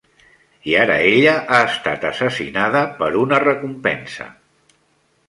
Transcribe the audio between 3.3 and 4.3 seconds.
recompensa!